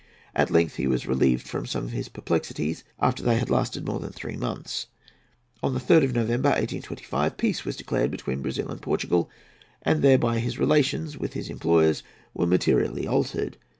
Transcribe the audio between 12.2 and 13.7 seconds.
were materially altered.